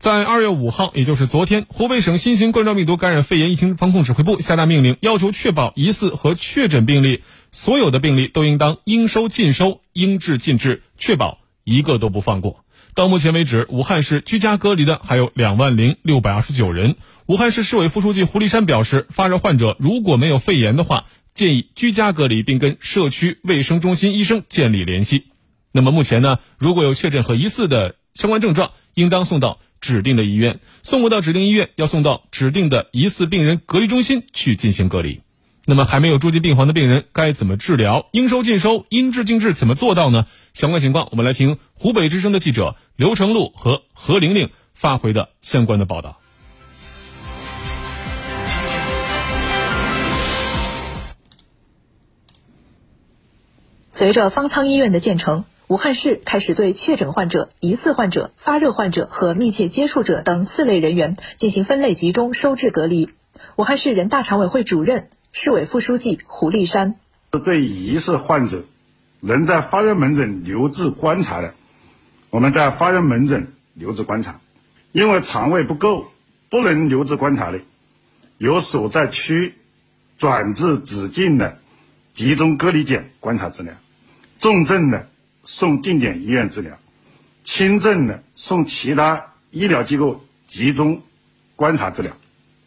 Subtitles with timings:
[0.00, 7.22] 在二月五号，也就是昨天，湖北省新型冠状病毒感染肺炎疫情防控指挥部下达命令，要求确保疑似和确诊病例，
[7.52, 12.64] 所有的病例都应当应收尽收、应治尽治，确保一个都不放过。
[12.94, 16.96] 到目前为止，武汉市居家隔离的还有两万零六百二十九人。
[17.26, 21.04] 武汉市市委副书记胡立山表示，发热患者如果没有肺炎的话，
[21.34, 25.26] 建议居家隔离，并跟社区卫生中心医生建立联系。
[25.72, 29.60] 那么目前呢，如果有确诊和疑似的相关症状，应当送到。
[29.80, 35.22] 指定的医院送不到指定医院，要送到指定的疑似病人隔离中心去进行隔离。
[35.66, 38.08] 那么还没有住进病房的病人该怎么治疗？
[38.12, 40.26] 应收尽收，应治尽治，怎么做到呢？
[40.52, 46.18] 相关情况，我们来听湖北之声的记者刘成禄和何玲玲发回的相关的报道。
[53.88, 55.44] 随着方舱医院的建成。
[55.70, 63.10] 武汉市开始对确诊患者、疑似患者、发热患者和密切接触者等四类人员进行分类集中收治隔离。
[63.54, 66.96] 武汉市人大常委会主任、市委副书记胡立山：
[67.44, 68.64] 对疑似患者
[69.20, 71.54] 能在发热门诊留置观察的，
[72.30, 74.40] 我们在发热门诊留置观察；
[74.90, 76.06] 因为床位不够
[76.48, 77.60] 不能留置观察的，
[78.38, 79.54] 由所在区
[80.18, 81.58] 转至指定的
[82.12, 83.72] 集中隔离点观察治疗。
[84.40, 85.06] 重症的。
[85.52, 86.78] 送定点医院治疗，
[87.42, 91.02] 轻症的送其他医疗机构集中
[91.56, 92.16] 观察治疗。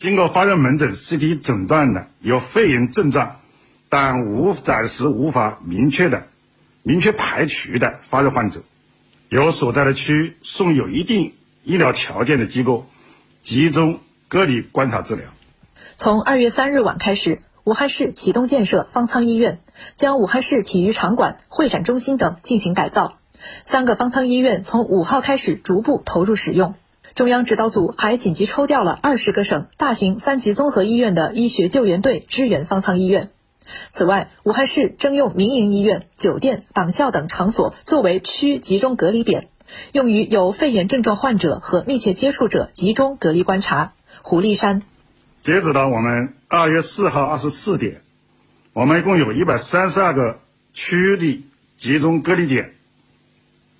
[0.00, 3.40] 经过发热门诊 CT 诊断的有肺炎症状，
[3.88, 6.26] 但无暂时无法明确的、
[6.82, 8.64] 明确排除的发热患者，
[9.28, 12.90] 由所在的区送有一定医疗条件的机构
[13.42, 15.26] 集中隔离观察治疗。
[15.94, 17.42] 从二月三日晚开始。
[17.64, 19.60] 武汉市启动建设方舱医院，
[19.94, 23.18] 将武汉市体育场馆、会展中心等进行改造。
[23.64, 26.74] 三个方舱医院从五号开始逐步投入使用。
[27.14, 33.30] 中央指导组还紧急抽调了二十个省大型三级综合医院的医学救援队支援方舱医院。
[33.90, 39.48] 此外，武汉市征用民营医院、酒店、党校等场所作为区集中隔离点，
[39.92, 43.92] 用于有肺炎症状患者和密切接触者集中隔离观察。
[44.22, 44.82] 胡立山。
[45.42, 48.01] 截止到我们二月四号二十四点，
[48.72, 50.40] 我们一共有一百三十二个
[50.72, 51.44] 区域的
[51.76, 52.74] 集中隔离点，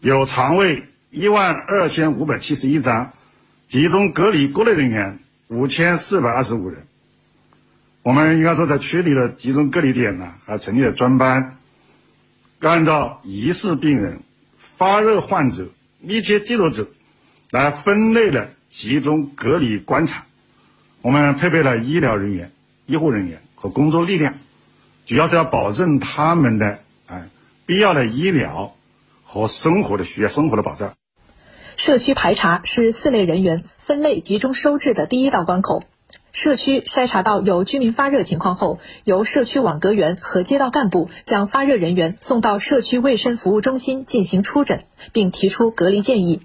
[0.00, 3.12] 有床位一万二千五百七十一张，
[3.70, 6.86] 集中隔离国内人员五千四百二十五人。
[8.02, 11.56] 我们应该说，在区里的集中隔离点呢，还成立了专班，
[12.60, 14.20] 按照疑似病人、
[14.58, 15.70] 发热患者、
[16.00, 16.86] 密切接触者
[17.50, 20.26] 来分类的集中隔离观察。
[21.00, 22.52] 我们配备了医疗人员、
[22.84, 24.34] 医护人员和工作力量，
[25.06, 27.28] 主要是要保证他们的哎
[27.66, 28.74] 必要的医疗
[29.24, 30.94] 和生活的需要、生活的保障。
[31.76, 35.82] 社区排查是四类人员分类集中收治的第一道关口。
[36.32, 46.40] 社区筛查到有居民发热情况后，由社区网格员和街道干部将发热人员送到社区卫生服务中心进行出诊，并提出隔离建议。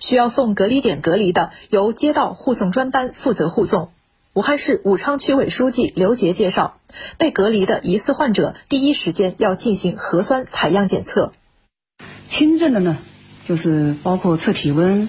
[0.00, 3.90] 需要送隔离点隔离的，由街道护送专班负责护送。
[4.34, 6.78] 武汉市武昌区委书记刘杰介绍，
[7.18, 11.32] 被隔离的疑似患者第一时间要进行核酸采样检测。
[12.28, 12.98] 轻症的呢，
[13.46, 15.08] 就是包括测体温、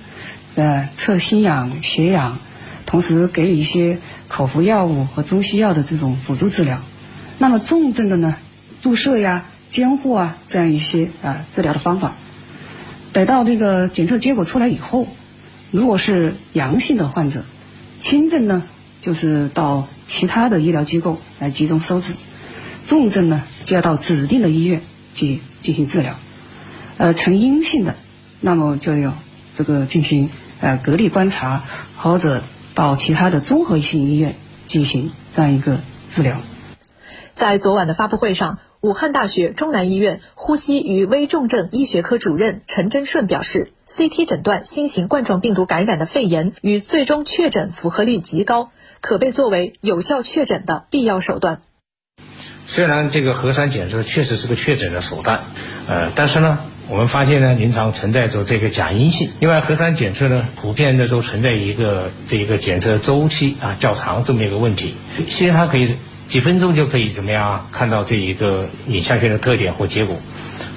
[0.56, 2.40] 呃测心氧、血氧，
[2.86, 6.80] 同时给予一些口服药物和中西药的这种辅助治疗。
[7.38, 8.36] 那么重症的呢，
[8.82, 12.14] 注射呀、监护啊这样一些啊治疗的方法。
[13.14, 15.08] 等到这个检测结果出来以后，
[15.72, 17.44] 如果是阳性的患者，
[18.00, 18.64] 轻症呢。
[19.04, 22.14] 就是到其他的医疗机构来集中收治，
[22.88, 24.82] 重症呢就要到指定的医院
[25.14, 26.16] 去进行治疗，
[26.96, 27.96] 呃，呈阴性的，
[28.40, 29.14] 那么就要
[29.58, 30.30] 这个进行
[30.62, 31.64] 呃隔离观察，
[31.98, 32.44] 或者
[32.76, 34.36] 到其他的综合性医院
[34.68, 36.38] 进行这样一个治疗。
[37.34, 48.72] 在昨晚的发布会上，武汉大学中南医院呼吸与危重症医学科主任陈真顺表示，CT 诊断新型冠状病毒感染的肺炎与最终确诊符合率极高。
[49.00, 51.62] 可被作为有效确诊的必要手段。
[52.68, 55.44] 虽然这个核酸检测确实是个确诊的手段，
[55.88, 56.60] 呃，但是呢，
[56.90, 59.30] 我们发现呢，临床存在着这个假阴性。
[59.40, 64.94] 另外，核酸检测呢，普遍的都存在一个这一个检测周期啊较长这么一个问题。
[65.30, 65.96] 其实它可以
[66.34, 70.18] 几分钟就可以怎么样看到这一个影像学的特点或结果，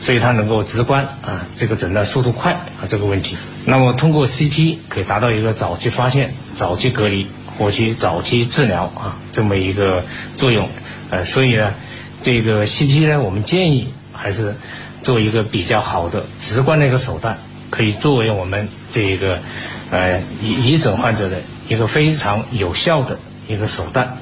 [0.02, 3.38] 所以它能够直观啊，这个诊断速度快啊这个问题。
[3.64, 7.26] 那么通过 CT 可以达到一个早期发现、早期隔离。
[7.56, 10.04] 或期早期治疗啊，这么一个
[10.36, 10.68] 作用，
[11.08, 11.72] 呃，所以呢，
[12.20, 14.56] 这个 CT 呢，我们建议还是
[15.02, 17.38] 做一个比较好的直观的一个手段，
[17.70, 19.38] 可以作为我们这一个
[19.90, 21.38] 呃移移诊患者的
[21.70, 23.18] 一个非常有效的
[23.48, 24.18] 一个手段。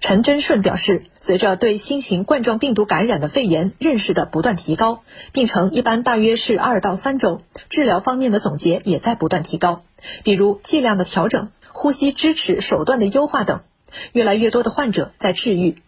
[0.00, 5.02] 陈真顺表示，随着对新型冠状病毒感染的肺炎认识的不断提高，
[5.32, 9.82] 病程一般大约是二到三周，治疗方面的总结也在不断提高，
[10.22, 13.62] 比如剂量的调整、呼吸支持手段的优化等，
[14.12, 15.82] 越来越多的患者在治愈。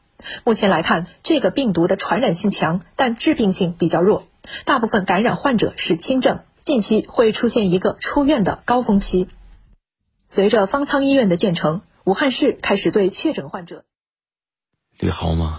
[0.45, 4.27] 目前来看，这个病毒的传染性强，但致病性比较弱，
[4.65, 9.29] 大部分感染患者是轻症，近期会出现一个出院的高峰期。
[10.27, 13.85] 随着方舱医院的建成，武汉市开始对确诊患者。
[15.03, 15.59] 你好吗？